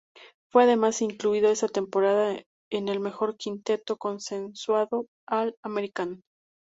Fue 0.51 0.63
además 0.63 1.03
incluido 1.03 1.51
esa 1.51 1.67
temporada 1.67 2.41
en 2.71 2.87
el 2.87 2.99
mejor 2.99 3.37
quinteto 3.37 3.97
consensuado 3.97 5.05
All-American. 5.29 6.23